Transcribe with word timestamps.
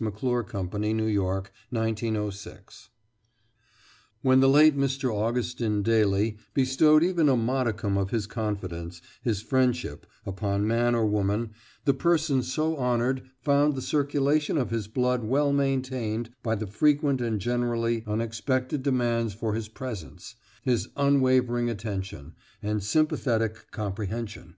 McClure 0.00 0.42
Company, 0.42 0.92
New 0.92 1.06
York, 1.06 1.50
1906.] 1.70 2.90
When 4.20 4.40
the 4.40 4.46
late 4.50 4.76
Mr. 4.76 5.10
Augustin 5.10 5.82
Daly 5.82 6.36
bestowed 6.52 7.02
even 7.02 7.30
a 7.30 7.36
modicum 7.38 7.96
of 7.96 8.10
his 8.10 8.26
confidence, 8.26 9.00
his 9.22 9.40
friendship, 9.40 10.04
upon 10.26 10.66
man 10.66 10.94
or 10.94 11.06
woman, 11.06 11.52
the 11.86 11.94
person 11.94 12.42
so 12.42 12.76
honoured 12.76 13.30
found 13.40 13.74
the 13.74 13.80
circulation 13.80 14.58
of 14.58 14.68
his 14.68 14.88
blood 14.88 15.24
well 15.24 15.54
maintained 15.54 16.28
by 16.42 16.54
the 16.54 16.66
frequent 16.66 17.22
and 17.22 17.40
generally 17.40 18.04
unexpected 18.06 18.82
demands 18.82 19.32
for 19.32 19.54
his 19.54 19.68
presence, 19.68 20.34
his 20.64 20.88
unwavering 20.98 21.70
attention, 21.70 22.34
and 22.62 22.84
sympathetic 22.84 23.70
comprehension. 23.70 24.56